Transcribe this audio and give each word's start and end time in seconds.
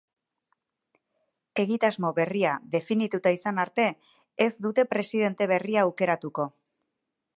Egitasmo 1.63 2.11
berria 2.19 2.53
definituta 2.75 3.35
izan 3.37 3.61
arte, 3.65 3.85
ez 4.47 4.51
dute 4.67 4.87
presidente 4.95 5.49
berria 5.53 5.85
aukeratuko. 5.91 6.49